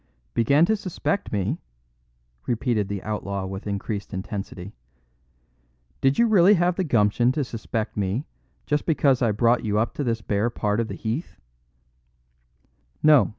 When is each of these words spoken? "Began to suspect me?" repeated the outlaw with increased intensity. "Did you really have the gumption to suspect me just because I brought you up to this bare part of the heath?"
"Began 0.33 0.65
to 0.65 0.75
suspect 0.75 1.31
me?" 1.31 1.59
repeated 2.47 2.87
the 2.87 3.03
outlaw 3.03 3.45
with 3.45 3.67
increased 3.67 4.15
intensity. 4.15 4.73
"Did 6.01 6.17
you 6.17 6.25
really 6.25 6.55
have 6.55 6.75
the 6.75 6.83
gumption 6.83 7.31
to 7.33 7.43
suspect 7.43 7.95
me 7.95 8.25
just 8.65 8.87
because 8.87 9.21
I 9.21 9.31
brought 9.31 9.63
you 9.63 9.77
up 9.77 9.93
to 9.93 10.03
this 10.03 10.23
bare 10.23 10.49
part 10.49 10.79
of 10.79 10.87
the 10.87 10.95
heath?" 10.95 11.39